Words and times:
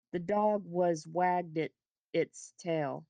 The 0.11 0.17
dog 0.19 0.65
was 0.65 1.05
wagged 1.05 1.59
its 2.11 2.55
tail. 2.57 2.99